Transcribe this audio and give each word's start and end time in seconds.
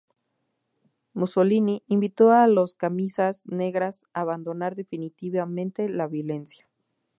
Mussolini 1.13 1.83
invitó 1.85 2.31
a 2.31 2.47
los 2.47 2.73
camisas 2.73 3.43
negras 3.45 4.07
a 4.13 4.21
abandonar 4.21 4.75
definitivamente 4.75 5.87
la 5.89 6.07
violencia. 6.07 6.67